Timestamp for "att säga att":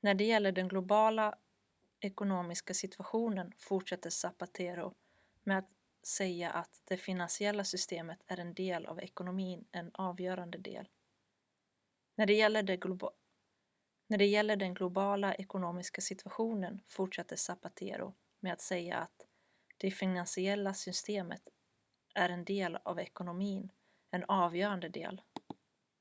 5.58-6.80